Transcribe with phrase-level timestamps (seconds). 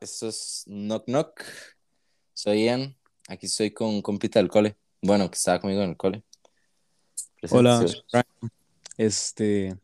[0.00, 1.42] esto es Knock Knock.
[2.32, 2.96] Soy Ian.
[3.28, 4.76] Aquí estoy con compita del cole.
[5.02, 6.22] Bueno, que estaba conmigo en el cole.
[7.50, 7.84] Hola,
[8.96, 9.76] este,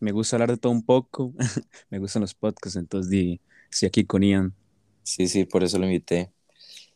[0.00, 1.32] me gusta hablar de todo un poco.
[1.90, 4.54] me gustan los podcasts, entonces di, sí, aquí con Ian.
[5.02, 6.32] Sí, sí, por eso lo invité.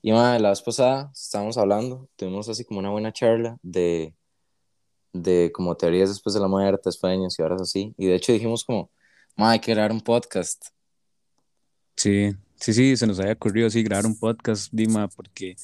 [0.03, 4.15] Y ma, la vez pasada estábamos hablando, tuvimos así como una buena charla de,
[5.13, 7.95] de como teorías después de la muerte, sueños y horas así.
[7.97, 8.91] Y de hecho dijimos como,
[9.37, 10.69] ma, hay que grabar un podcast.
[11.99, 15.57] Sí, sí, sí, se nos había ocurrido así grabar un podcast, Dima, porque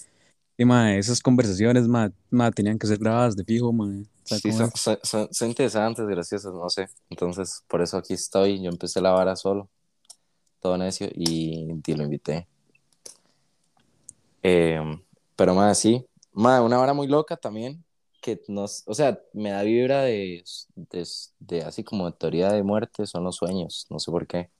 [0.59, 4.02] Dima, esas conversaciones, ma, ma, tenían que ser grabadas de fijo, ma.
[4.25, 4.69] Sí, son,
[5.05, 6.89] son, son, interesantes, graciosas, no sé.
[7.09, 8.61] Entonces, por eso aquí estoy.
[8.61, 9.70] Yo empecé la vara solo,
[10.59, 12.48] todo necio, y, y lo invité.
[14.42, 14.80] Eh,
[15.37, 17.84] pero más sí, más una vara muy loca también,
[18.20, 20.42] que nos, o sea, me da vibra de,
[20.75, 21.06] de,
[21.39, 24.51] de así como de teoría de muerte, son los sueños, no sé por qué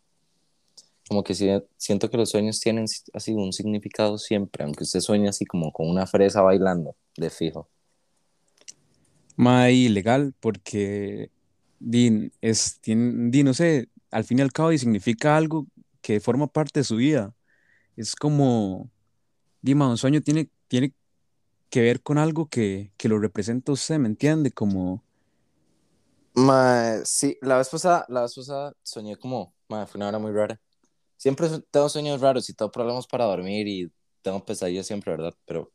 [1.08, 1.34] como que
[1.76, 5.88] siento que los sueños tienen así un significado siempre, aunque usted sueñe así como con
[5.88, 7.68] una fresa bailando, de fijo.
[9.37, 11.30] Más ilegal, porque
[11.79, 15.66] Din es, tiene, no sé, al fin y al cabo y significa algo
[16.01, 17.34] que forma parte de su vida.
[17.96, 18.90] Es como,
[19.60, 20.95] Dima, un sueño tiene, tiene
[21.68, 24.52] que ver con algo que, que lo representa usted, ¿me entiende?
[24.52, 25.04] Como...
[26.34, 30.32] Ma, sí, la vez pasada, la vez pasada soñé como, ma, fue una hora muy
[30.32, 30.60] rara
[31.24, 35.32] Siempre tengo sueños raros y tengo problemas para dormir y tengo pesadillas siempre, ¿verdad?
[35.46, 35.72] Pero,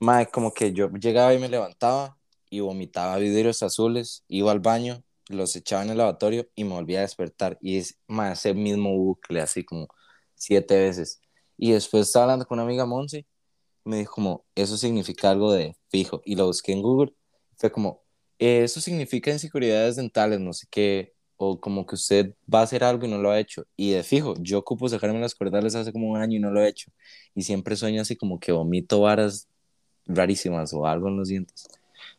[0.00, 2.18] madre, como que yo llegaba y me levantaba
[2.50, 6.98] y vomitaba vidrios azules, iba al baño, los echaba en el lavatorio y me volvía
[6.98, 7.56] a despertar.
[7.62, 9.88] Y es, madre, ese mismo bucle, así como
[10.34, 11.22] siete veces.
[11.56, 13.26] Y después estaba hablando con una amiga Monse
[13.84, 16.20] me dijo como, eso significa algo de fijo.
[16.26, 17.14] Y lo busqué en Google.
[17.56, 18.04] Fue como,
[18.38, 23.06] eso significa inseguridades dentales, no sé qué, o como que usted va a hacer algo
[23.06, 23.64] y no lo ha hecho.
[23.76, 26.62] Y de fijo, yo ocupo sacarme las cordales hace como un año y no lo
[26.62, 26.90] he hecho.
[27.34, 29.48] Y siempre sueño así como que vomito varas
[30.06, 31.66] rarísimas o algo en los dientes.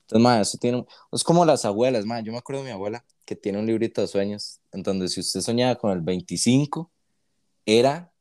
[0.02, 0.86] Entonces, ma, eso tiene...
[1.12, 2.22] Es como las abuelas, ma.
[2.22, 5.20] Yo me acuerdo de mi abuela que tiene un librito de sueños, en donde si
[5.20, 6.90] usted soñaba con el 25,
[7.66, 8.12] era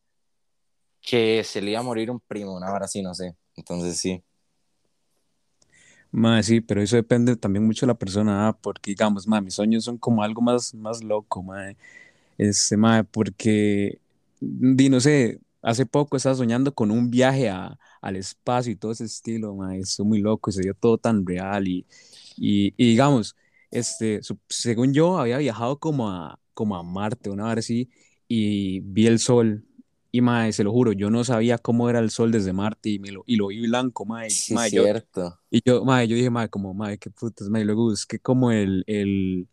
[1.00, 3.36] que se le iba a morir un primo, una vara así, no sé.
[3.54, 4.22] Entonces, sí.
[6.16, 9.54] Madre, sí, pero eso depende también mucho de la persona, ah, porque digamos, madre, mis
[9.54, 11.76] sueños son como algo más, más loco, madre.
[12.38, 14.00] Este, madre, porque,
[14.40, 18.92] di, no sé, hace poco estaba soñando con un viaje a, al espacio y todo
[18.92, 21.86] ese estilo, madre, eso muy loco, y se dio todo tan real y,
[22.38, 23.36] y, y digamos,
[23.70, 27.90] este, según yo, había viajado como a, como a Marte, una vez así,
[28.28, 29.65] y vi el sol,
[30.16, 32.98] y mae, se lo juro, yo no sabía cómo era el sol desde Marte y,
[32.98, 34.30] me lo, y lo vi blanco, mae.
[34.30, 35.38] Sí, mae, cierto.
[35.50, 37.66] y yo, mae, yo dije, mae, como, mae, qué putas, mae.
[37.66, 39.46] Luego busqué como el, el,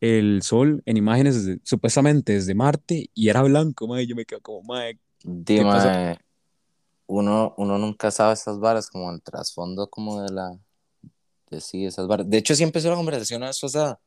[0.00, 4.08] el sol en imágenes supuestamente desde Marte y era blanco, mae.
[4.08, 4.98] Yo me quedo como, mae.
[5.22, 6.18] Dime,
[7.06, 10.58] uno, uno nunca sabe esas varas, como el trasfondo como de la.
[11.48, 12.28] De sí, esas varas.
[12.28, 14.00] De hecho, sí empezó la conversación a eso, o sea,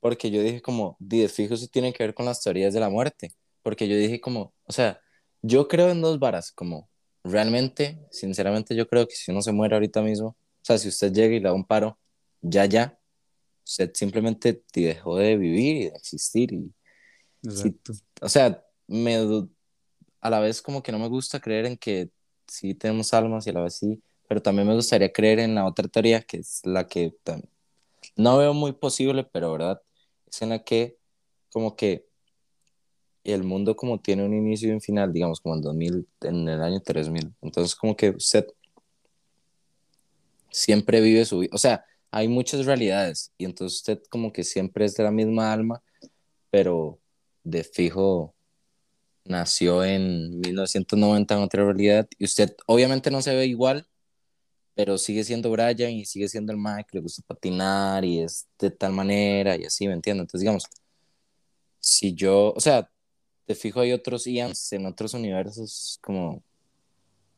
[0.00, 2.90] porque yo dije, como, de fijo, eso tiene que ver con las teorías de la
[2.90, 3.32] muerte
[3.68, 5.00] porque yo dije como, o sea,
[5.42, 6.88] yo creo en dos varas, como
[7.24, 11.12] realmente, sinceramente yo creo que si uno se muere ahorita mismo, o sea, si usted
[11.12, 11.98] llega y le da un paro,
[12.40, 12.98] ya, ya,
[13.64, 16.52] usted simplemente te dejó de vivir y de existir.
[16.52, 16.72] Y,
[18.20, 19.16] o sea, me,
[20.20, 22.10] a la vez como que no me gusta creer en que
[22.46, 25.66] sí tenemos almas y a la vez sí, pero también me gustaría creer en la
[25.66, 27.14] otra teoría, que es la que
[28.16, 29.80] no veo muy posible, pero verdad,
[30.26, 30.98] es en la que
[31.50, 32.07] como que
[33.32, 36.62] el mundo como tiene un inicio y un final, digamos, como en 2000, en el
[36.62, 37.32] año 3000.
[37.42, 38.46] Entonces, como que usted
[40.50, 44.84] siempre vive su vida, o sea, hay muchas realidades y entonces usted como que siempre
[44.84, 45.82] es de la misma alma,
[46.50, 46.98] pero
[47.44, 48.34] de fijo
[49.24, 53.86] nació en 1990 en otra realidad y usted obviamente no se ve igual,
[54.74, 58.70] pero sigue siendo Brian y sigue siendo el Mike, le gusta patinar y es de
[58.70, 60.22] tal manera y así, ¿me entiendes?
[60.22, 60.64] Entonces, digamos,
[61.80, 62.90] si yo, o sea,
[63.48, 66.42] te fijo hay otros Ians en otros universos como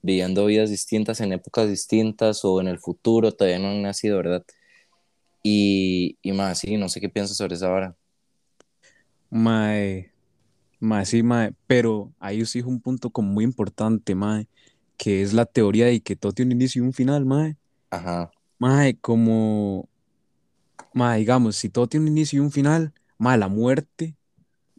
[0.03, 4.45] viviendo vidas distintas en épocas distintas o en el futuro, todavía no han nacido, ¿verdad?
[5.45, 7.97] Y, y más, sí, no sé qué piensas sobre esa vara.
[9.31, 10.11] Mae,
[10.81, 14.49] mae, sí, mae, pero ahí os dijo un punto como muy importante, mae,
[14.97, 17.57] que es la teoría de que todo tiene un inicio y un final, mae.
[17.89, 18.33] Ajá.
[18.59, 19.89] Mae, como,
[20.93, 24.17] mae, digamos, si todo tiene un inicio y un final, mae, la muerte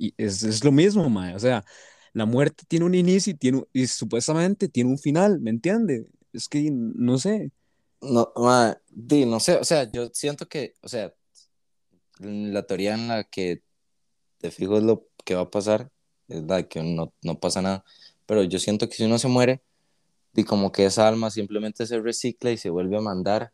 [0.01, 1.35] y es, es lo mismo, mae.
[1.35, 1.63] O sea,
[2.13, 6.07] la muerte tiene un inicio y, tiene, y supuestamente tiene un final, ¿me entiende?
[6.33, 7.51] Es que no sé.
[8.01, 11.13] No, mae, di, no sé, o sea, yo siento que, o sea,
[12.19, 13.61] la teoría en la que
[14.39, 15.91] te fijo es lo que va a pasar,
[16.27, 17.85] es la que no, no pasa nada.
[18.25, 19.61] Pero yo siento que si uno se muere,
[20.33, 23.51] y como que esa alma simplemente se recicla y se vuelve a mandar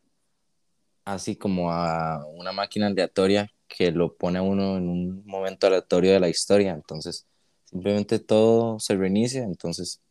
[1.03, 6.13] así como a una máquina aleatoria que lo pone a uno en un momento aleatorio
[6.13, 6.73] de la historia.
[6.73, 7.25] Entonces,
[7.65, 9.43] simplemente todo se reinicia.
[9.43, 10.01] Entonces,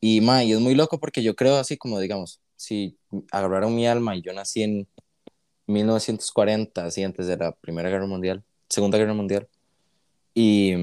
[0.00, 2.98] y, ma, y es muy loco porque yo creo así como, digamos, si
[3.32, 4.88] agarraron mi alma y yo nací en
[5.66, 9.48] 1940, así antes de la Primera Guerra Mundial, Segunda Guerra Mundial,
[10.34, 10.74] y,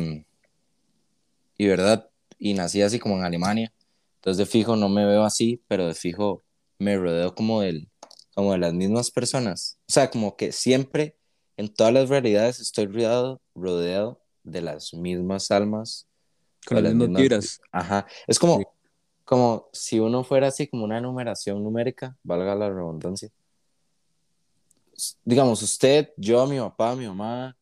[1.57, 2.09] y verdad,
[2.39, 3.73] y nací así como en Alemania,
[4.15, 6.43] entonces de fijo no me veo así, pero de fijo
[6.79, 7.89] me rodeo como, del,
[8.33, 11.15] como de las mismas personas, o sea, como que siempre,
[11.57, 16.07] en todas las realidades estoy rodeado, rodeado de las mismas almas.
[16.65, 17.61] Con las mismas tiras.
[17.71, 18.61] Ajá, es como,
[19.25, 23.29] como si uno fuera así como una numeración numérica, valga la redundancia.
[25.23, 27.57] Digamos, usted, yo, mi papá, mi mamá,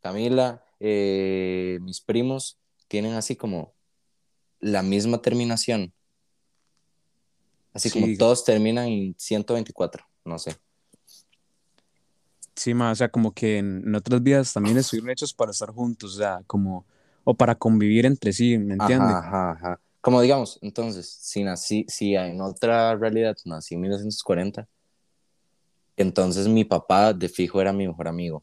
[0.00, 2.58] Camila, eh, mis primos,
[2.88, 3.72] tienen así como
[4.60, 5.92] la misma terminación.
[7.72, 10.56] Así como todos terminan en 124, no sé.
[12.58, 16.16] Sí, ma, o sea, como que en, otras vidas también estuvieron hechos para estar juntos,
[16.16, 16.84] o sea, como,
[17.22, 19.14] o para convivir entre sí, ¿me entiendes?
[19.14, 24.66] Ajá, ajá, Como digamos, entonces, si nací, si en otra realidad nací en 1940,
[25.96, 28.42] entonces mi papá de fijo era mi mejor amigo.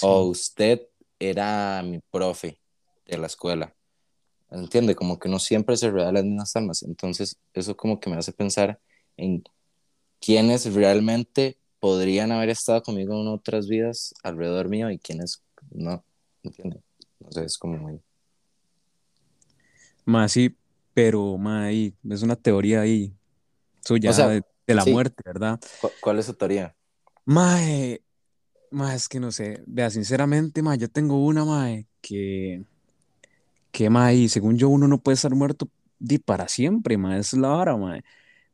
[0.00, 0.80] O usted
[1.18, 2.58] era mi profe
[3.06, 3.74] de la escuela.
[4.50, 4.94] ¿Entiende?
[4.94, 6.82] Como que no siempre se rodea las mismas almas.
[6.82, 8.80] Entonces, eso como que me hace pensar
[9.18, 9.44] en
[10.20, 16.04] quiénes realmente podrían haber estado conmigo en otras vidas alrededor mío y quiénes no.
[16.42, 16.80] ¿Entiende?
[17.18, 18.00] No sé, es como muy...
[20.04, 20.56] Más sí,
[20.94, 23.12] pero más ahí, es una teoría ahí
[23.80, 24.42] suya de,
[24.74, 25.60] la muerte, ¿verdad?
[26.00, 26.74] ¿Cuál es su teoría?
[27.24, 27.62] Más,
[28.70, 32.64] más es que no sé, vea, sinceramente, más yo tengo una, más que
[33.70, 35.68] que, mae, según yo, uno no puede estar muerto
[35.98, 38.02] di, para siempre, mae, es la vara, mae.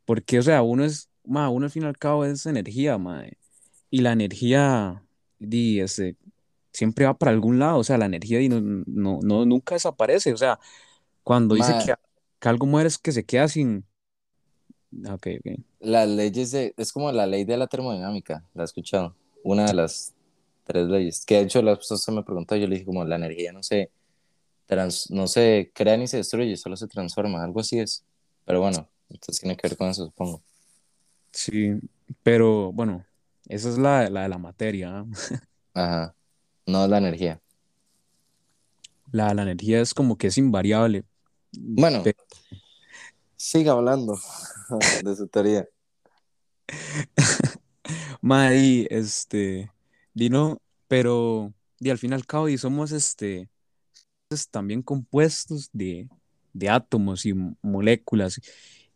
[0.05, 3.37] Porque, o sea, uno es, mae, uno al fin y al cabo es energía, mae.
[3.89, 5.03] Y la energía,
[5.39, 6.15] di, ese,
[6.71, 10.33] siempre va para algún lado, o sea, la energía di, no, no, no, nunca desaparece,
[10.33, 10.59] o sea,
[11.23, 11.93] cuando dice que,
[12.39, 13.85] que, algo muere es que se queda sin...
[15.09, 15.59] Ok, ok.
[15.79, 19.73] Las leyes de, es como la ley de la termodinámica, la he escuchado, una de
[19.73, 20.13] las
[20.63, 23.51] tres leyes, que de hecho la persona me preguntó, yo le dije como la energía
[23.51, 23.91] no sé
[25.09, 28.03] no se crea ni se destruye, solo se transforma, algo así es.
[28.45, 30.41] Pero bueno, entonces tiene que ver con eso, supongo.
[31.37, 31.79] Sí,
[32.23, 33.05] pero bueno,
[33.47, 35.05] esa es la, la de la materia.
[35.75, 36.15] Ajá,
[36.65, 37.39] no es la energía.
[39.11, 41.03] La, la energía es como que es invariable.
[41.51, 42.03] Bueno,
[43.35, 44.17] siga hablando
[45.03, 45.67] de su teoría.
[48.21, 49.71] Maddy, este,
[50.15, 53.47] Dino, pero y al fin y al cabo, y somos este,
[54.49, 56.09] también compuestos de,
[56.53, 58.41] de átomos y moléculas.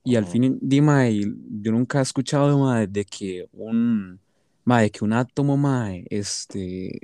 [0.03, 4.19] Y al fin, Dima, yo nunca he escuchado de que un,
[4.65, 5.57] de que un átomo
[6.09, 7.01] este,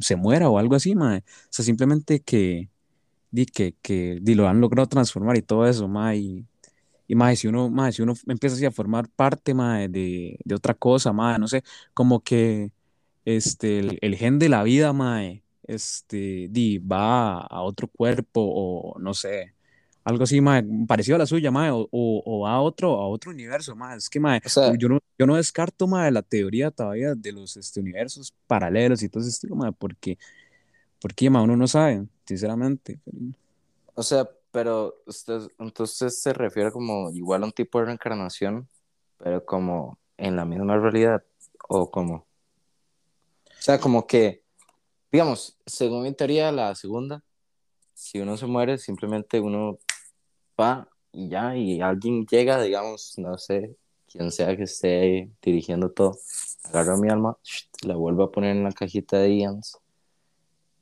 [0.00, 0.94] se muera o algo así.
[0.94, 1.20] O
[1.50, 2.68] sea, simplemente que,
[3.30, 5.88] di, que, que lo han logrado transformar y todo eso.
[6.14, 6.44] y,
[7.08, 11.48] y si, uno, si uno empieza así a formar parte de, de, otra cosa, no
[11.48, 11.62] sé,
[11.94, 12.72] como que
[13.24, 18.98] este, el, el gen de la vida, mae, este, di, va a otro cuerpo o
[19.00, 19.55] no sé,
[20.06, 23.74] algo así, más parecido a la suya, mae, o, o, a otro, a otro universo,
[23.74, 24.40] más es que, mae,
[24.78, 29.08] yo, no, yo no descarto, mae, la teoría todavía de los este, universos paralelos y
[29.08, 30.16] todo ese estilo, mae, porque,
[31.00, 33.00] porque, mae, uno no sabe, sinceramente.
[33.94, 38.68] O sea, pero usted, entonces se refiere como igual a un tipo de reencarnación,
[39.18, 41.22] pero como en la misma realidad,
[41.68, 42.24] o como, o
[43.60, 44.46] sea, como que
[45.10, 47.22] digamos, según mi teoría, la segunda,
[47.94, 49.78] si uno se muere, simplemente uno
[50.60, 56.18] va y ya, y alguien llega, digamos, no sé, quien sea que esté dirigiendo todo,
[56.64, 57.36] agarra mi alma,
[57.82, 59.78] la vuelve a poner en la cajita de Ians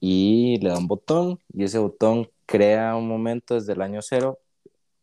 [0.00, 4.38] y le da un botón, y ese botón crea un momento desde el año cero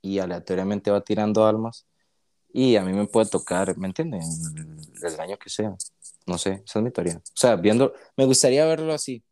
[0.01, 1.85] y aleatoriamente va tirando almas.
[2.53, 4.21] Y a mí me puede tocar, ¿me entienden?
[5.01, 5.75] El año que sea.
[6.25, 7.17] No sé, esa es mi teoría.
[7.17, 9.23] O sea, viendo, me gustaría verlo así.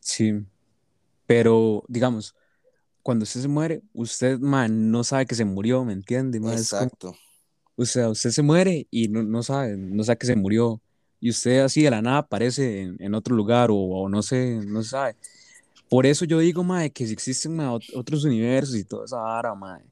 [0.00, 0.42] Sí,
[1.26, 2.34] pero digamos,
[3.08, 6.36] cuando usted se muere, usted man, no sabe que se murió, ¿me entiende?
[6.52, 7.14] Exacto.
[7.74, 10.78] o sea, usted se muere y no, no, sabe, no sabe que se murió.
[11.18, 14.82] Y usted así de la nada aparece en, en otro lugar o, no sé, no
[14.82, 15.16] sabe.
[15.88, 19.84] Por eso yo digo, mae, que si existen otros universos y toda esa vara, mae,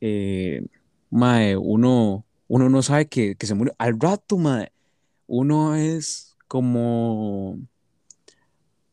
[0.00, 0.64] eh,
[1.10, 3.74] mae, uno, uno no sabe que, que se murió.
[3.78, 4.70] Al rato, mae,
[5.26, 7.58] uno es como,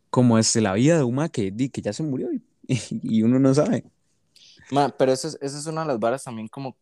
[0.09, 2.41] como es la vida de una que, que ya se murió y,
[3.03, 3.83] y uno no sabe.
[4.97, 6.75] Pero eso es, eso es una de las varas también como,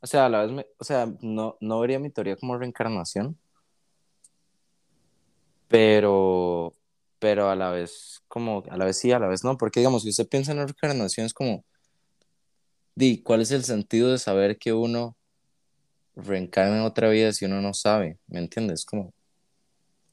[0.00, 3.38] o sea, a la vez, me, o sea, no, no vería mi teoría como reencarnación,
[5.68, 6.74] pero,
[7.18, 10.02] pero a la vez, como, a la vez sí, a la vez no, porque digamos,
[10.02, 11.64] si usted piensa en reencarnación es como,
[12.94, 15.16] di, ¿cuál es el sentido de saber que uno
[16.16, 18.18] reencarna en otra vida si uno no sabe?
[18.26, 18.84] ¿Me entiendes?
[18.84, 19.14] Como,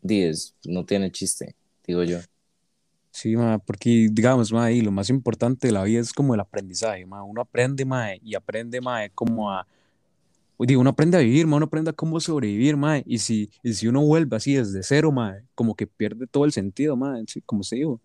[0.02, 2.20] di, es, no tiene chiste, digo yo.
[3.20, 6.40] Sí, ma, porque digamos, ma, y lo más importante de la vida es como el
[6.40, 7.22] aprendizaje, ma.
[7.22, 9.68] Uno aprende, ma, y aprende, ma, como a,
[10.58, 13.74] digo, uno aprende a vivir, ma, uno aprende a cómo sobrevivir, ma, y si, y
[13.74, 17.42] si uno vuelve así desde cero, ma, como que pierde todo el sentido, ma, sí,
[17.42, 18.00] como se digo.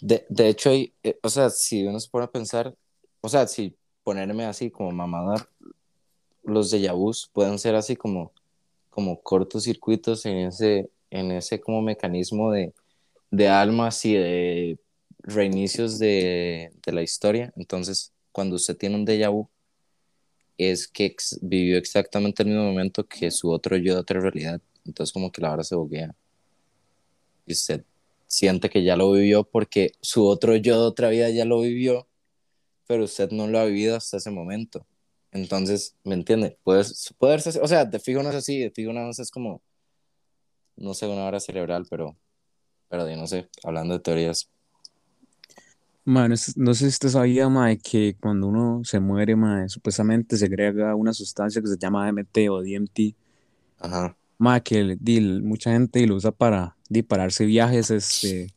[0.00, 2.74] De, de hecho, hay, eh, o sea, si uno se pone a pensar,
[3.20, 5.50] o sea, si ponerme así como mamador,
[6.44, 8.32] los de vus pueden ser así como,
[8.88, 12.72] como cortocircuitos en ese, en ese como mecanismo de
[13.30, 14.78] de almas y de
[15.20, 17.52] reinicios de, de, la historia.
[17.56, 19.48] Entonces, cuando usted tiene un déjà vu,
[20.58, 24.60] es que vivió exactamente el mismo momento que su otro yo de otra realidad.
[24.84, 26.14] Entonces, como que la hora se boguea.
[27.46, 27.84] Y usted
[28.26, 32.08] siente que ya lo vivió porque su otro yo de otra vida ya lo vivió,
[32.86, 34.86] pero usted no lo ha vivido hasta ese momento.
[35.32, 36.58] Entonces, ¿me entiende?
[36.64, 36.84] Puede,
[37.18, 39.62] puede ser, o sea, de fijo no es así, de fijo no es como,
[40.76, 42.16] no sé, una hora cerebral, pero
[42.88, 44.48] pero yo no sé, hablando de teorías.
[46.04, 50.44] Bueno, no sé si usted sabía, mae, que cuando uno se muere, mae, supuestamente se
[50.44, 53.16] agrega una sustancia que se llama DMT o DMT.
[53.80, 54.16] Ajá.
[54.38, 58.54] Mae, que di, mucha gente lo usa para dispararse viajes, este,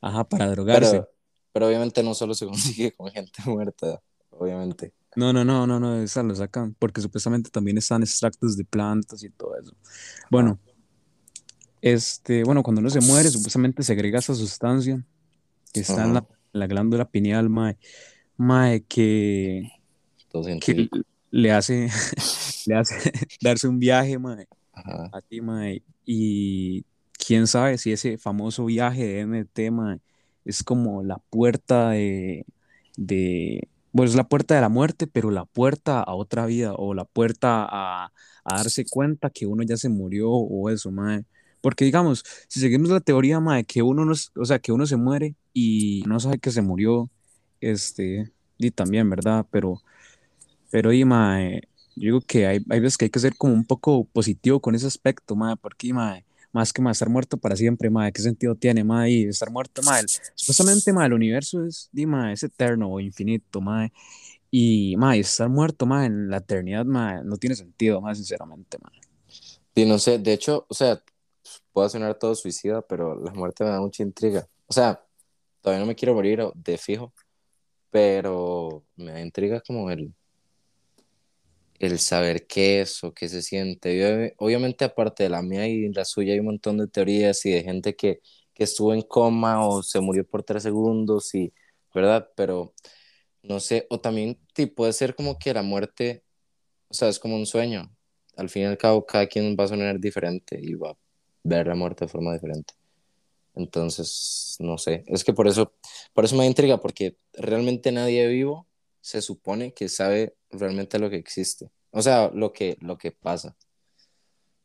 [0.00, 0.90] ajá, para drogarse.
[0.90, 1.08] Pero,
[1.52, 4.00] pero, obviamente no solo se consigue con gente muerta,
[4.30, 4.92] obviamente.
[5.16, 9.22] No, no, no, no, no, esa lo sacan, porque supuestamente también están extractos de plantas
[9.24, 9.72] y todo eso.
[10.30, 10.60] Bueno,
[11.84, 15.04] este, bueno, cuando uno se muere, supuestamente se agrega esa sustancia
[15.70, 17.76] que está en la, la, glándula pineal, mae,
[18.38, 19.70] mae que,
[20.62, 20.88] que
[21.30, 21.90] le hace,
[22.66, 23.12] le hace
[23.42, 26.86] darse un viaje, mae, a ti, mae, y
[27.18, 30.00] quién sabe si ese famoso viaje de MT, mae,
[30.46, 32.46] es como la puerta de,
[32.96, 36.94] de, bueno, es la puerta de la muerte, pero la puerta a otra vida, o
[36.94, 38.10] la puerta a,
[38.42, 41.26] a darse cuenta que uno ya se murió, o eso, mae.
[41.64, 44.96] Porque digamos, si seguimos la teoría, de que uno no, o sea, que uno se
[44.96, 47.08] muere y no sabe que se murió,
[47.58, 49.46] este, y también, ¿verdad?
[49.50, 49.80] Pero,
[50.70, 51.62] pero y, mae,
[51.96, 54.74] yo digo que hay, hay veces que hay que ser como un poco positivo con
[54.74, 58.54] ese aspecto, mae, porque, mae, más que más estar muerto para siempre, mae, ¿qué sentido
[58.54, 60.04] tiene, mae, y estar muerto, mae?
[60.34, 63.90] Supuestamente, mae, el universo es, di, mae, es eterno o infinito, mae,
[64.50, 69.00] y, mae, estar muerto, mae, en la eternidad, mae, no tiene sentido, mae, sinceramente, mae.
[69.74, 71.02] Y no sé, de hecho, o sea,
[71.72, 74.46] puedo sonar todo suicida, pero la muerte me da mucha intriga.
[74.66, 75.04] O sea,
[75.60, 77.12] todavía no me quiero morir de fijo,
[77.90, 80.14] pero me da intriga como el,
[81.78, 84.34] el saber qué es o qué se siente.
[84.38, 87.62] obviamente, aparte de la mía y la suya, hay un montón de teorías y de
[87.62, 88.20] gente que,
[88.54, 91.52] que estuvo en coma o se murió por tres segundos, y,
[91.94, 92.30] ¿verdad?
[92.36, 92.74] Pero
[93.42, 94.38] no sé, o también
[94.76, 96.24] puede ser como que la muerte,
[96.88, 97.94] o sea, es como un sueño.
[98.36, 100.96] Al fin y al cabo, cada quien va a sonar diferente y va
[101.44, 102.74] ver la muerte de forma diferente.
[103.54, 105.72] Entonces, no sé, es que por eso,
[106.12, 108.66] por eso me intriga, porque realmente nadie vivo
[109.00, 113.56] se supone que sabe realmente lo que existe, o sea, lo que, lo que pasa.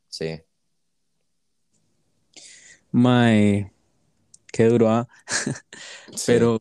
[0.07, 0.41] Sí.
[2.91, 3.71] Mae,
[4.51, 5.07] qué duro, ¿ah?
[6.25, 6.59] Pero,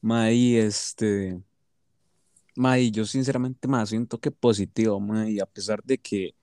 [0.00, 1.38] Mae, este,
[2.54, 6.34] Mae, yo sinceramente, más siento que positivo, Mae, a pesar de que,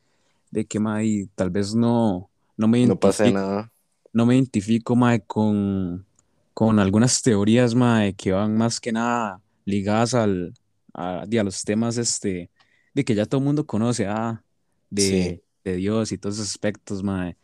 [0.52, 3.72] de que, Mae, tal vez no, no me no pasa nada.
[4.12, 6.06] No me identifico, mae, con,
[6.54, 10.54] con algunas teorías, mae, que van más que nada ligadas al,
[10.94, 12.50] a, a los temas este,
[12.94, 14.44] de que ya todo el mundo conoce, ah,
[14.90, 17.36] de, de Dios y todos esos aspectos, mae.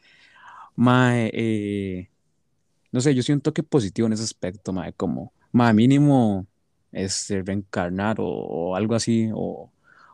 [0.75, 2.09] Mae, eh,
[2.91, 6.47] no sé, yo siento que positivo en ese aspecto, mae, como, mae, mínimo,
[6.91, 9.71] este, reencarnar o, o algo así, o,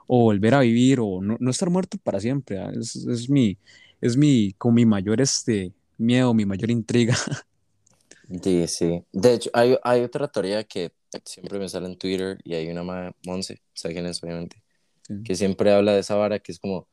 [0.08, 3.58] o, volver a vivir, o no, no estar muerto para siempre, ah, es, es mi,
[4.02, 7.16] es mi, con mi mayor este, miedo, mi mayor intriga.
[8.42, 9.04] Sí, sí.
[9.12, 10.92] De hecho, hay, hay otra teoría que
[11.24, 14.62] siempre me sale en Twitter y hay una más, Monse, ¿sabes quién es, obviamente?
[15.24, 16.88] Que siempre habla de esa vara que es como,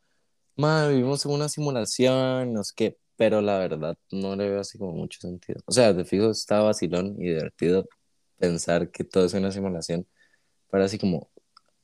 [0.56, 4.76] ma, vivimos en una simulación, no sé qué, pero la verdad no le veo así
[4.78, 5.60] como mucho sentido.
[5.64, 7.88] O sea, de fijo está vacilón y divertido
[8.38, 10.06] pensar que todo es una simulación,
[10.70, 11.30] pero así como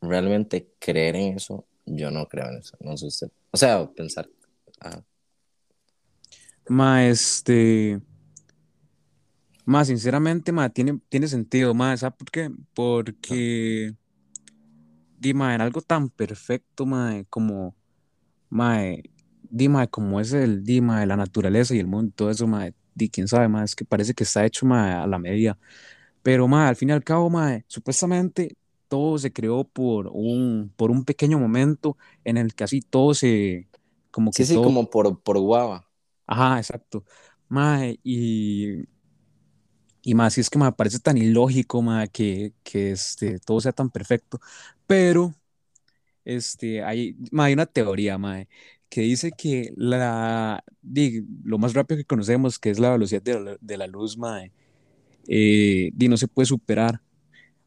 [0.02, 3.30] realmente creer en eso, yo no creo en eso, no sé usted.
[3.50, 4.28] O sea, pensar,
[6.68, 8.00] Ma, este.
[9.64, 12.50] Más, sinceramente, ma, tiene, tiene sentido, más, ¿sabes por qué?
[12.74, 13.94] Porque,
[15.18, 17.76] di, ma, en algo tan perfecto, ma, como,
[18.50, 18.80] ma,
[19.50, 22.70] di, ma, como es el, di, ma, la naturaleza y el mundo, todo eso, ma,
[22.94, 25.58] di, quién sabe, ma, es que parece que está hecho, ma, a la medida.
[26.22, 28.56] Pero, ma, al fin y al cabo, ma, supuestamente
[28.88, 33.67] todo se creó por un, por un pequeño momento en el que así todo se,
[34.18, 35.86] como que Sí, sí, todo, como por, por guava.
[36.26, 37.04] ajá, exacto.
[37.48, 38.84] Ma, y
[40.02, 43.72] Y más, si es que me parece tan ilógico, ma, que, que este, todo sea
[43.72, 44.40] tan perfecto.
[44.86, 45.34] Pero
[46.24, 48.44] este, hay, hay una teoría, ma,
[48.90, 53.40] que dice que la, di, lo más rápido que conocemos, que es la velocidad de
[53.40, 54.42] la, de la luz, ma,
[55.28, 57.02] eh, di, no se puede superar.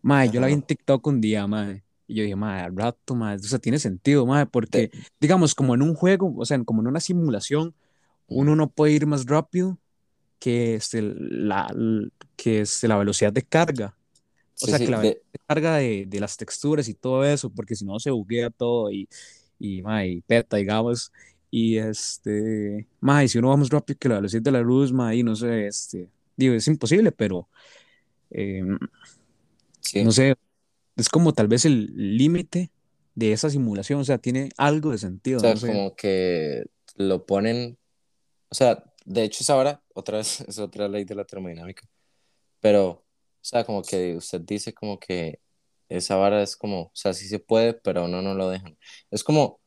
[0.02, 0.64] Ma, yo la vi en.
[0.64, 1.82] TikTok un día, ma,
[2.12, 5.56] y yo dije, ma, al rato, ma, o sea, tiene sentido, ma, Te- porque, digamos,
[5.56, 7.76] como en un juego, o sea, como en una simulación,
[8.28, 9.78] uno no puede ir más rápido
[10.40, 11.68] que, este, la,
[12.38, 13.98] que este, la velocidad de carga.
[14.60, 17.26] O Sí, sea, que sí, la velocidad de, carga de, de las texturas y todo
[17.26, 19.10] eso, porque si no se buguea todo y,
[19.60, 21.12] y, ma, y peta, digamos.
[21.52, 24.94] Y este, ma, y si uno va más rápido que la velocidad de la luz,
[24.94, 27.50] ma, y no sé, este, digo, es imposible, pero
[28.32, 28.64] eh,
[30.00, 30.12] no sí.
[30.12, 30.36] sé,
[31.02, 32.72] es como tal vez el límite
[33.16, 35.00] de esa simulación, o sea, tiene algo de
[35.34, 35.68] O sentido, no sea, sé.
[35.68, 36.66] como que
[36.96, 37.78] lo ponen,
[38.50, 41.88] o sea, de hecho es ahora, otra vez, es otra ley de la termodinámica,
[42.62, 43.06] pero, o
[43.42, 45.40] sea, como que usted dice como que
[45.90, 48.78] esa vara es como, o sea, sí se puede, pero no, no lo dejan.
[49.12, 49.60] Es como,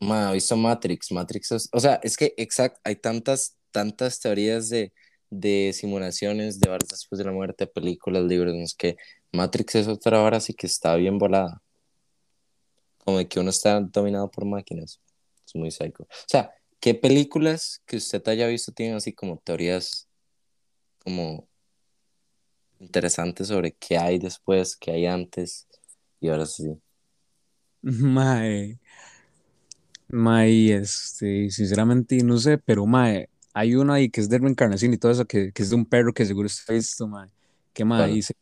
[0.00, 1.12] ma, ¿ha visto Matrix?
[1.12, 4.92] Matrix es, o sea, es que, exacto, hay tantas, tantas teorías de,
[5.30, 8.96] de simulaciones, de varas después de la muerte, películas, libros, que
[9.34, 11.60] Matrix es otra vara así que está bien volada,
[12.98, 15.00] como de que uno está dominado por máquinas.
[15.44, 16.04] Es muy psycho.
[16.04, 20.08] O sea, ¿qué películas que usted haya visto tienen así como teorías
[21.02, 21.48] como
[22.78, 25.66] interesantes sobre qué hay después, qué hay antes?
[26.20, 26.72] Y ahora sí.
[27.82, 28.78] Ma, eh,
[30.08, 34.38] ma, y este, sinceramente, no sé, pero ma, eh, hay una ahí que es de
[34.38, 37.30] reencarnación y todo eso, que, que es de un perro que seguro ha visto, ma,
[37.74, 38.14] que ma, ¿Cuál?
[38.14, 38.34] dice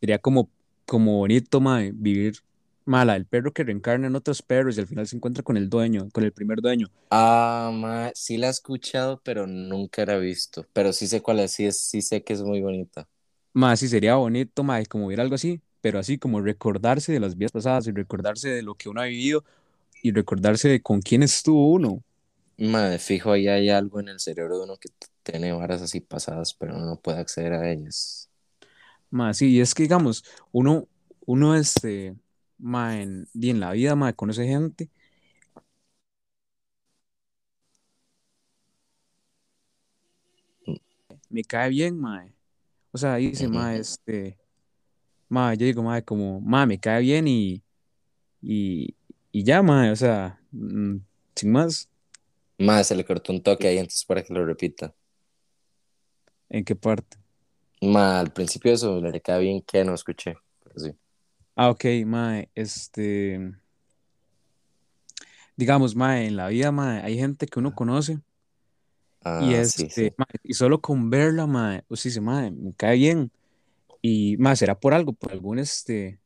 [0.00, 0.50] Sería como,
[0.86, 2.38] como bonito, mae, vivir
[2.84, 5.68] mala, el perro que reencarna en otros perros y al final se encuentra con el
[5.70, 6.88] dueño, con el primer dueño.
[7.10, 10.66] Ah, ma, sí la he escuchado, pero nunca la he visto.
[10.72, 13.08] Pero sí sé cuál es, sí, es, sí sé que es muy bonita.
[13.52, 17.36] Más sí sería bonito, mae, como ver algo así, pero así como recordarse de las
[17.36, 19.44] vidas pasadas y recordarse de lo que uno ha vivido
[20.02, 22.04] y recordarse de con quién estuvo uno.
[22.58, 24.88] Ma, de fijo ahí hay algo en el cerebro de uno que
[25.22, 28.27] tiene varas así pasadas, pero uno no puede acceder a ellas.
[29.10, 30.86] Más sí, y es que digamos, uno,
[31.26, 32.16] uno este,
[32.58, 34.90] mae, en, y en la vida, mae, conoce gente,
[41.30, 42.32] me cae bien, mae.
[42.92, 44.38] O sea, dice, mae, este,
[45.28, 47.62] mae, yo digo, mae, como, mae, me cae bien y
[48.42, 48.94] Y,
[49.32, 50.98] y ya, mae, o sea, mm,
[51.34, 51.88] sin más,
[52.60, 54.94] Ma, se le cortó un toque ahí antes para que lo repita.
[56.48, 57.17] ¿en qué parte?
[57.80, 60.92] Ma, al principio eso le queda bien que no escuché, pero sí.
[61.54, 63.52] Ah, ok, mae, este,
[65.56, 69.88] digamos, mae, en la vida, mae, hay gente que uno conoce y Ah, sí, este,
[69.88, 70.14] sí.
[70.16, 73.30] mae, y solo con verla, mae, usted dice, mae, me cae bien
[74.02, 76.20] y, mae, será por algo, por algún, este,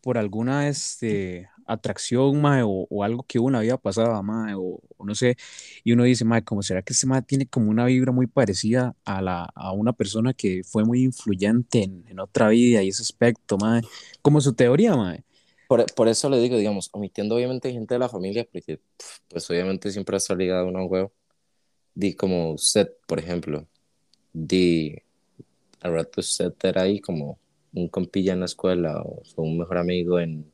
[0.00, 5.04] por alguna este, atracción, mae, o, o algo que la vida pasada, mae, o, o
[5.04, 5.36] no sé,
[5.84, 8.94] y uno dice, mae, ¿cómo será que este mae tiene como una vibra muy parecida
[9.04, 13.02] a, la, a una persona que fue muy influyente en, en otra vida y ese
[13.02, 13.82] aspecto, mae?
[14.22, 15.24] Como su teoría, mae.
[15.68, 18.80] Por, por eso le digo, digamos, omitiendo obviamente gente de la familia, porque
[19.28, 21.12] pues obviamente siempre está ligado a un huevo.
[21.94, 23.66] Di como usted, por ejemplo,
[24.32, 24.94] di
[25.80, 27.38] al rato usted era ahí como
[27.72, 30.52] un compilla en la escuela o fue un mejor amigo en,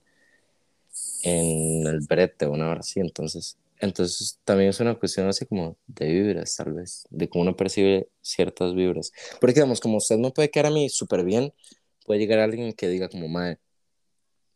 [1.22, 6.12] en el brete una hora así, entonces, entonces también es una cuestión así como de
[6.12, 9.12] vibras, tal vez, de cómo uno percibe ciertas vibras.
[9.40, 11.52] Porque digamos, como usted no puede quedar a mí súper bien,
[12.04, 13.58] puede llegar alguien que diga como, madre,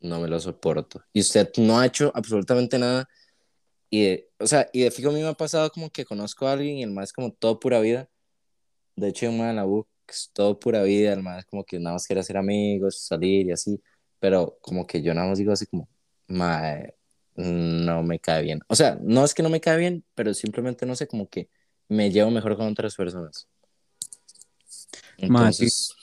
[0.00, 1.02] no me lo soporto.
[1.12, 3.08] Y usted no ha hecho absolutamente nada.
[3.90, 6.46] Y de, o sea, y de fijo a mí me ha pasado como que conozco
[6.46, 8.08] a alguien y el más como todo pura vida.
[8.96, 9.86] De hecho, en la U
[10.32, 13.80] todo pura vida, el más como que nada más quiere hacer amigos, salir y así.
[14.18, 15.88] Pero como que yo nada más digo así como,
[16.28, 16.94] mae,
[17.36, 18.60] no me cae bien.
[18.68, 21.50] O sea, no es que no me cae bien, pero simplemente no sé, como que
[21.88, 23.48] me llevo mejor con otras personas.
[25.26, 25.94] Mae, sí, Entonces,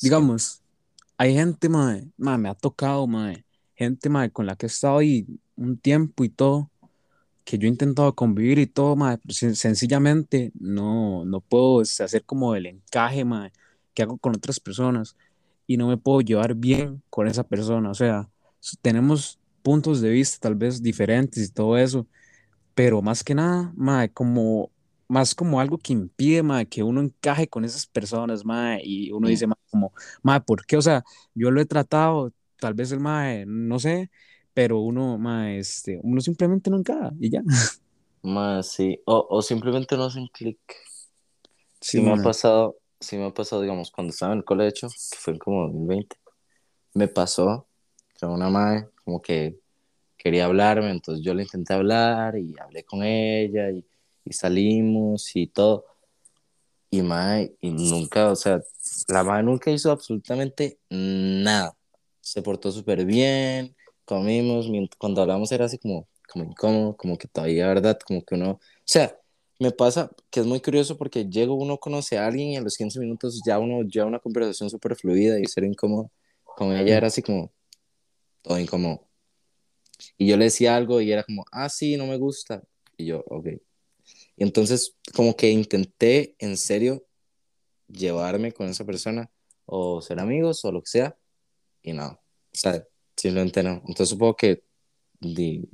[0.00, 0.62] digamos,
[1.18, 4.98] hay gente, mae, mae, me ha tocado, mae, gente, mae, con la que he estado
[4.98, 6.70] ahí un tiempo y todo,
[7.44, 12.04] que yo he intentado convivir y todo, mae, pero sen- sencillamente no, no puedo este,
[12.04, 13.52] hacer como el encaje, mae,
[13.94, 15.16] que hago con otras personas
[15.68, 17.90] y no me puedo llevar bien con esa persona.
[17.90, 18.30] O sea,
[18.82, 22.06] tenemos puntos de vista tal vez diferentes y todo eso,
[22.74, 24.72] pero más que nada, mae, como,
[25.08, 29.28] más como algo que impide, mae, que uno encaje con esas personas, mae, y uno
[29.28, 30.76] Mm, dice, mae, como, mae, ¿por qué?
[30.76, 34.10] O sea, yo lo he tratado, tal vez el mae, no sé,
[34.54, 37.42] pero uno, mae, este, uno simplemente no encaja y ya.
[38.22, 39.00] mae, sí.
[39.06, 40.58] O, o simplemente no hacen clic.
[41.80, 44.96] Sí, Sí me ha pasado, sí me ha pasado, digamos, cuando estaba en el colegio,
[45.10, 46.16] que fue como 2020,
[46.94, 47.68] me pasó
[48.18, 49.58] que una madre como que
[50.16, 53.84] quería hablarme, entonces yo le intenté hablar y hablé con ella y,
[54.24, 55.84] y salimos y todo.
[56.90, 58.62] Y madre, y nunca, o sea,
[59.08, 61.76] la madre nunca hizo absolutamente nada.
[62.20, 63.74] Se portó súper bien,
[64.04, 64.66] comimos,
[64.98, 67.98] cuando hablamos era así como, como incómodo, como que todavía, ¿verdad?
[68.06, 69.18] Como que uno, o sea,
[69.58, 72.76] me pasa que es muy curioso porque llego, uno conoce a alguien y a los
[72.76, 76.10] 15 minutos ya uno lleva una conversación súper fluida y ser incómodo.
[76.44, 77.52] Con ella era así como
[78.44, 79.08] todo incómodo.
[80.18, 82.62] Y yo le decía algo y era como, ah, sí, no me gusta.
[82.96, 83.46] Y yo, ok.
[84.36, 87.06] Y entonces como que intenté en serio
[87.88, 89.30] llevarme con esa persona
[89.64, 91.16] o ser amigos o lo que sea
[91.82, 92.20] y no, o
[92.52, 93.76] sea, simplemente no.
[93.86, 94.62] Entonces supongo que,
[95.20, 95.68] di,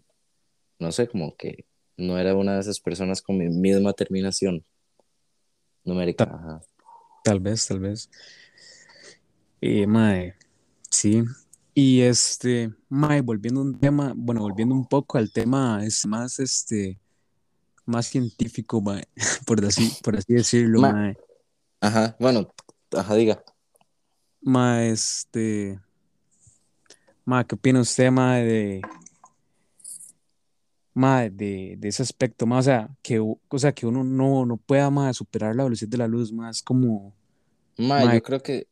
[0.78, 4.64] no sé, como que no era una de esas personas con mi misma terminación
[5.84, 6.26] numérica.
[6.26, 6.60] Ta- Ajá.
[7.24, 8.10] tal vez, tal vez.
[9.60, 10.34] Eh, mae,
[10.90, 11.22] sí.
[11.74, 16.98] Y este, mae, volviendo un tema, bueno, volviendo un poco al tema es más, este,
[17.86, 19.04] más científico, mae,
[19.46, 21.16] por así, por así decirlo, Ma, mae.
[21.80, 22.48] ajá, bueno,
[22.92, 23.42] ajá, diga.
[24.40, 25.80] Mae, este,
[27.24, 28.82] mae, ¿qué opina usted, mae, de,
[30.92, 32.58] mae, de, de ese aspecto, mae?
[32.58, 35.98] O sea, que, o sea, que uno no, no pueda, mae, superar la velocidad de
[35.98, 37.14] la luz, mae, es como,
[37.78, 38.66] Ma, mae, yo creo que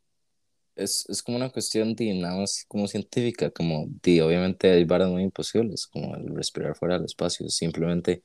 [0.79, 5.09] es, es como una cuestión de nada más como científica, como di, obviamente hay varas
[5.09, 8.23] muy imposibles, como el respirar fuera del espacio, simplemente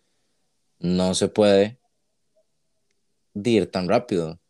[0.78, 1.78] no se puede
[3.34, 4.40] di, ir tan rápido,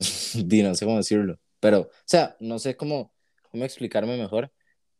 [0.34, 3.12] di, no sé cómo decirlo, pero, o sea, no sé cómo,
[3.50, 4.52] cómo explicarme mejor,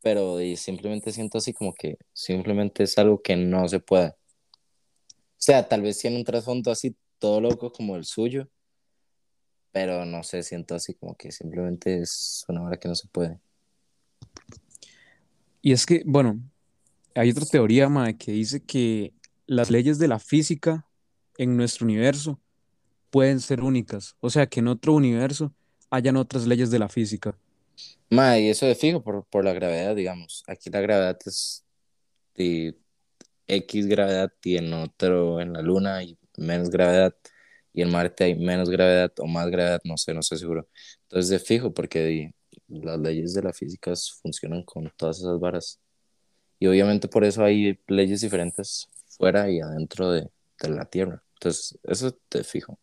[0.02, 4.08] pero di, simplemente siento así como que simplemente es algo que no se puede.
[4.08, 8.48] O sea, tal vez tiene un trasfondo así todo loco como el suyo,
[9.72, 13.38] pero no sé, siento así como que simplemente es una hora que no se puede.
[15.62, 16.40] y es que, bueno,
[17.14, 19.12] hay otra teoría, mae, que dice que
[19.46, 20.86] las leyes de la física
[21.38, 22.40] en nuestro universo
[23.10, 25.52] pueden ser únicas, o sea, que en otro universo
[25.90, 27.36] hayan otras leyes de la física.
[28.08, 30.44] Ma, y eso de fijo por, por la gravedad, digamos.
[30.46, 31.64] Aquí la gravedad es
[32.34, 32.76] de
[33.46, 37.14] X gravedad y en otro, en la Luna hay menos gravedad
[37.72, 40.68] y en Marte hay menos gravedad o más gravedad, no sé, no estoy seguro.
[41.02, 42.32] Entonces de fijo porque
[42.68, 45.80] las leyes de la física funcionan con todas esas varas.
[46.58, 50.28] Y obviamente por eso hay leyes diferentes fuera y adentro de,
[50.60, 51.22] de la Tierra.
[51.34, 52.78] Entonces, eso te fijo.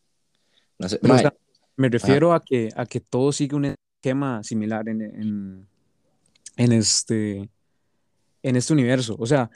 [0.79, 1.33] No sé, Pero, o sea,
[1.75, 5.67] me ajá, refiero a que, a que todo sigue un esquema similar en, en,
[6.57, 7.49] en este,
[8.41, 9.15] en este universo.
[9.19, 9.49] O sea,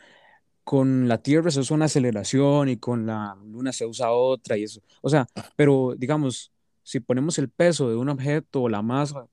[0.72, 4.64] con la Tierra se usa una aceleración y con la Luna se usa otra y
[4.64, 4.82] eso.
[5.02, 9.28] O sea, pero digamos, si ponemos el peso de un objeto o la masa,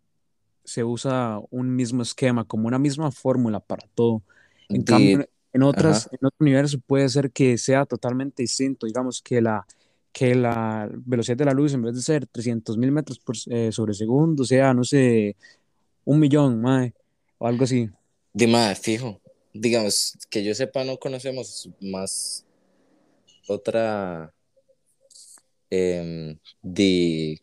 [0.65, 4.21] se usa un mismo esquema, como una misma fórmula para todo.
[4.69, 6.17] En cambio, en otras, ajá.
[6.21, 9.65] en otro universo puede ser que sea totalmente distinto, digamos que la,
[10.11, 13.71] que la velocidad de la luz, en vez de ser 300 mil metros por, eh,
[13.71, 15.37] sobre segundo, sea, no sé,
[16.05, 16.95] un millón, mae,
[17.39, 17.89] o algo así.
[18.33, 19.21] Di, mae, fijo.
[19.53, 22.45] Digamos, que yo sepa, no conocemos más
[23.49, 24.33] otra
[25.71, 27.41] em, de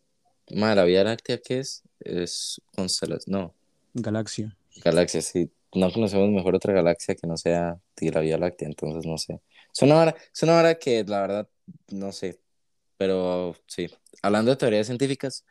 [0.48, 1.84] la Vía Láctea, ¿qué es?
[2.00, 3.56] Es constelación, no,
[3.94, 4.56] Galaxia.
[4.84, 5.52] galaxia, sí.
[5.74, 9.42] No conocemos mejor otra galaxia que no sea de la Vía Láctea, entonces no sé.
[9.74, 11.50] Es una hora, es una hora que la verdad,
[11.90, 12.40] no sé,
[12.98, 13.90] pero sí.
[14.22, 15.44] Hablando de teorías científicas,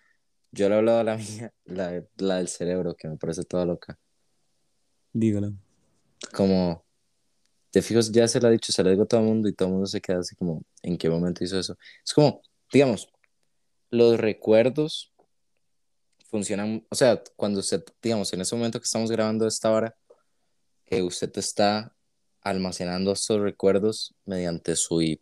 [0.51, 3.67] yo le he hablado a la mía, la, la del cerebro, que me parece toda
[3.67, 3.99] loca.
[5.13, 5.55] Dígalo.
[6.33, 6.85] Como,
[7.71, 9.53] te fijas, ya se lo ha dicho, se lo digo a todo el mundo y
[9.53, 11.77] todo el mundo se queda así como, ¿en qué momento hizo eso?
[12.05, 12.41] Es como,
[12.73, 13.09] digamos,
[13.91, 15.13] los recuerdos
[16.27, 19.97] funcionan, o sea, cuando usted, digamos, en ese momento que estamos grabando esta hora,
[20.85, 21.95] que usted está
[22.43, 25.21] almacenando estos recuerdos mediante su hi-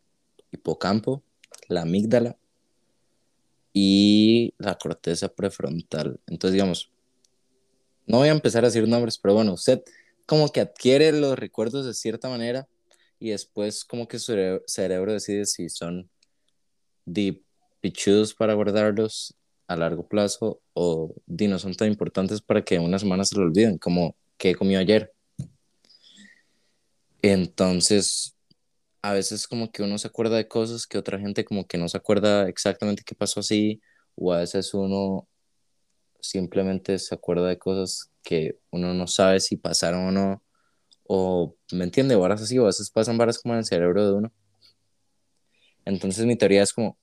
[0.51, 1.23] hipocampo,
[1.69, 2.37] la amígdala
[3.73, 6.21] y la corteza prefrontal.
[6.27, 6.91] Entonces, digamos,
[8.07, 9.83] no voy a empezar a decir nombres, pero bueno, usted
[10.33, 12.67] como que adquiere los recuerdos de cierta manera
[13.19, 16.09] y después como que su cere- cerebro decide si son
[17.05, 17.45] deep
[17.83, 19.35] pichudos para guardarlos
[19.67, 23.37] a largo plazo o di, no son tan importantes para que en una semana se
[23.37, 25.13] lo olviden, como que comió ayer.
[27.21, 28.35] Entonces,
[29.03, 31.91] a veces como que uno se acuerda de cosas que otra gente como que no
[31.91, 33.83] se acuerda exactamente qué pasó así,
[34.15, 35.29] o a veces uno
[36.23, 40.43] simplemente se acuerda de cosas que uno no sabe si pasaron o no,
[41.05, 44.13] o me entiende, varas así, o a veces pasan varas como en el cerebro de
[44.15, 44.33] uno.
[45.85, 46.99] Entonces mi teoría es como,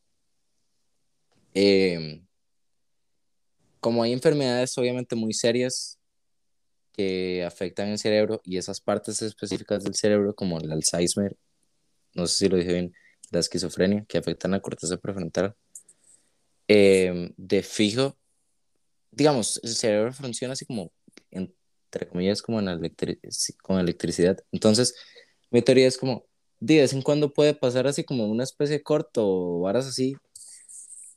[1.53, 2.21] eh,
[3.79, 5.99] como hay enfermedades obviamente muy serias
[6.93, 11.37] que afectan el cerebro y esas partes específicas del cerebro como el Alzheimer,
[12.13, 12.93] no sé si lo dije bien,
[13.31, 15.55] la esquizofrenia, que afectan la corteza prefrontal,
[16.67, 18.17] eh, de fijo,
[19.11, 20.91] digamos, el cerebro funciona así como,
[21.31, 23.19] entre comillas, como en electri
[23.61, 24.37] con electricidad.
[24.51, 24.95] Entonces,
[25.51, 26.25] mi teoría es como,
[26.59, 30.15] de vez en cuando puede pasar así como una especie de corto o varas así,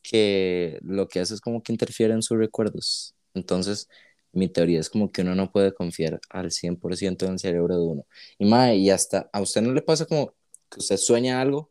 [0.02, 3.14] que lo que hace es como que interfiere en sus recuerdos.
[3.34, 3.88] Entonces,
[4.32, 7.84] mi teoría es como que uno no puede confiar al 100% en el cerebro de
[7.84, 8.06] uno.
[8.38, 10.34] Y, mae, y hasta a usted no le pasa como
[10.70, 11.70] que usted sueña algo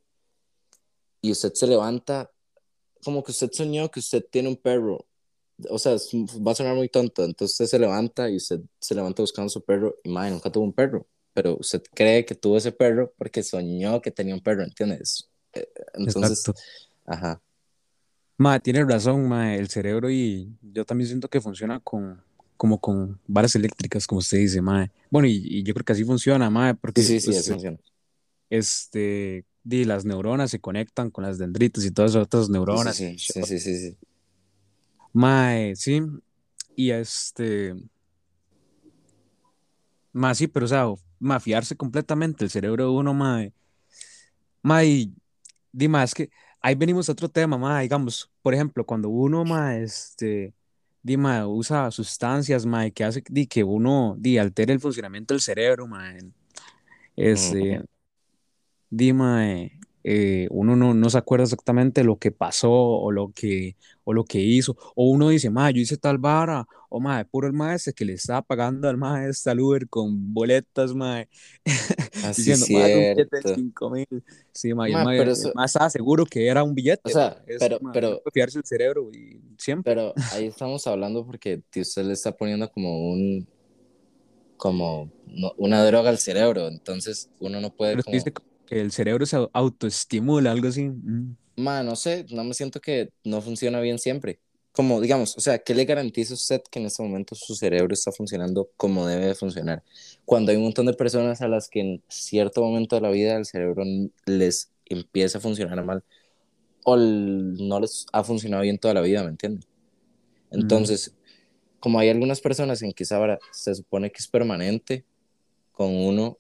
[1.22, 2.32] y usted se levanta,
[3.04, 5.06] como que usted soñó que usted tiene un perro.
[5.70, 7.24] O sea, es- va a sonar muy tonto.
[7.24, 10.64] Entonces usted se levanta y usted se levanta buscando su perro y mae, nunca tuvo
[10.66, 11.06] un perro.
[11.34, 15.30] Pero usted cree que tuvo ese perro porque soñó que tenía un perro, ¿entiendes?
[15.54, 16.62] Eh, Entonces, Exacto.
[17.06, 17.42] ajá.
[18.38, 22.22] Ma, tiene razón, ma, el cerebro y yo también siento que funciona con,
[22.58, 24.90] como con varas eléctricas, como usted dice, ma.
[25.12, 27.78] Bueno, y, y yo creo que así funciona, ma, porque sí, sí, así usted, funciona.
[28.50, 32.98] este, di, las neuronas se conectan con las dendritas y todas las otras neuronas.
[32.98, 33.98] sí, y sí, sí, sí.
[35.14, 36.02] Ma, eh, sí,
[36.76, 37.76] y este,
[40.14, 40.86] ma, sí, pero o sea,
[41.20, 43.54] ma, fiarse completamente el cerebro de uno, ma, eh,
[44.62, 45.14] ma, y
[45.72, 46.30] di, ma, es que
[46.62, 50.54] ahí venimos a otro tema, ma, digamos, por ejemplo, cuando uno, ma, este,
[51.48, 56.14] usa sustancias, ma, que hace di, que uno, di, altere el funcionamiento del cerebro, ma,
[57.16, 57.80] este,
[58.92, 59.81] Ujú.
[60.04, 64.24] Eh, uno no, no se acuerda exactamente lo que pasó o lo que, o lo
[64.26, 67.94] que hizo, o uno dice, ma, yo hice tal vara, o ma, puro el maestro
[67.94, 71.24] que le estaba pagando al maestro al Uber con boletas, ma,
[72.24, 73.64] Así diciendo, ma, un billete de cierto.
[73.64, 74.08] 5 mil,
[74.54, 77.60] sí, ma, Ma, ma, eso, estaba seguro que era un o billete, ma, sea, es,
[77.60, 82.14] pero, ma, pero, fiarse el cerebro y siempre, pero ahí estamos hablando porque usted le
[82.14, 83.48] está poniendo como un,
[84.58, 88.18] como no- una droga al cerebro, entonces uno no puede pero como,
[88.72, 93.10] que el cerebro se autoestimula, algo así, mm, ma, no sé, no me siento que
[93.24, 94.40] no funciona bien siempre.
[94.72, 97.94] Como, digamos, o sea, ¿qué le garantiza a usted que en este momento su cerebro
[97.94, 99.84] está funcionando como debe de funcionar?
[100.26, 103.36] Cuando hay un montón de personas a las que en cierto momento de la vida
[103.38, 103.84] el cerebro
[104.26, 106.04] les empieza a funcionar mal
[106.86, 109.68] o no les ha funcionado bien toda la vida, ¿me entiende?
[110.56, 111.16] mm, Entonces,
[111.80, 115.06] como hay algunas personas en que esa se supone que es permanente,
[115.72, 116.40] con uno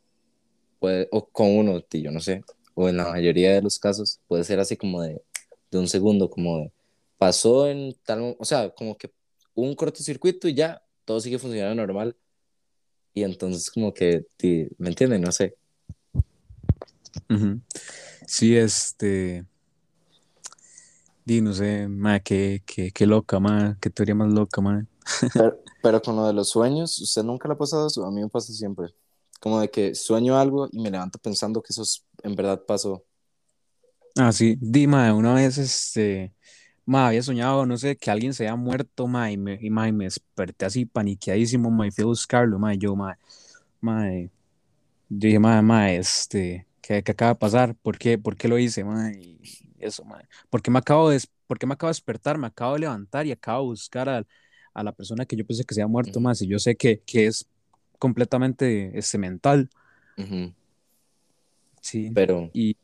[0.81, 4.19] puede, o con uno, tío, yo no sé, o en la mayoría de los casos
[4.27, 5.21] puede ser así como de,
[5.69, 6.71] de un segundo, como de,
[7.19, 9.11] pasó en tal, o sea, como que
[9.53, 12.17] un cortocircuito y ya, todo sigue funcionando normal,
[13.13, 14.25] y entonces como que,
[14.79, 15.21] ¿me entienden?
[15.21, 15.55] No sé,
[17.29, 17.61] ujú.
[18.25, 19.45] Sí, este,
[21.23, 24.87] di, no sé, ma, qué, qué, qué loca, ma, qué teoría más loca, ma.
[25.31, 28.03] pero, pero con lo de los sueños, ¿usted nunca le ha pasado eso?
[28.03, 28.87] A mí me pasa siempre,
[29.41, 33.05] como de que sueño algo y me levanto pensando que eso es- en verdad pasó.
[34.19, 36.33] Ah, sí, di, ma, una vez, este,
[36.85, 39.87] ma, había soñado, no sé, que alguien se había muerto, ma, y me, y, ma,
[39.87, 43.17] y me desperté así paniqueadísimo, ma, y fui a buscarlo, ma, y yo, ma,
[43.81, 44.29] ma, yo
[45.09, 47.75] dije, ma, ma, este, ¿qué, qué acaba de pasar?
[47.77, 49.11] ¿Por qué, por qué lo hice, ma?
[49.13, 49.39] Y
[49.79, 52.37] eso, ma, ¿por qué me acabo de, por qué me acabo de despertar?
[52.37, 54.25] Me acabo de levantar y acabo de buscar a,
[54.73, 56.75] a la persona que yo pensé que se había muerto, Ujú, ma, si yo sé
[56.75, 57.47] que, que es
[58.01, 59.69] completamente, este, mental,
[61.81, 62.75] sí, Pero y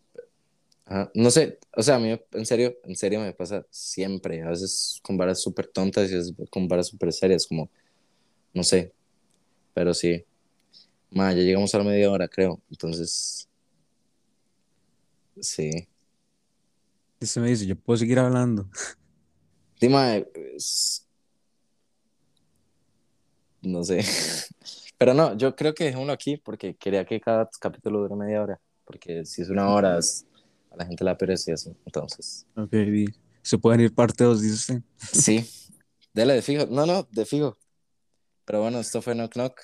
[0.86, 4.50] Ajá, No sé, o sea, a mí en serio, en serio me pasa siempre, a
[4.50, 7.70] veces con varas súper tontas y a veces con varas súper serias, como,
[8.54, 8.94] no sé,
[9.74, 10.24] pero sí,
[11.12, 13.50] ma, ya llegamos a la media hora, creo, entonces,
[15.42, 15.88] sí,
[17.20, 18.70] este me dice, yo puedo seguir hablando.
[19.80, 21.06] sí, ma, es-
[23.62, 24.00] no sé,
[24.98, 28.60] pero no, yo creo que dejémoslo aquí porque quería que cada capítulo dure media hora,
[28.86, 30.26] porque si es una hora, es-
[30.72, 32.74] a la gente la perece eso, entonces, Ok,
[33.42, 34.82] se pueden ir parte 2, dice usted.
[34.98, 35.48] sí,
[36.14, 37.58] dele de fijo, no, no, de fijo,
[38.46, 39.62] pero bueno, esto fue Knock Knock,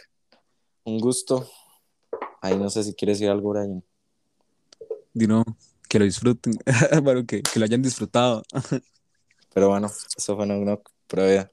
[0.86, 1.50] un gusto.
[2.42, 3.84] Ahí no sé si quieres decir algo, Brian.
[5.14, 5.44] di no,
[5.88, 6.54] que lo disfruten,
[7.04, 8.44] bueno, que, que lo hayan disfrutado.
[9.54, 11.52] Pero bueno, eso fue no, no, pura vida.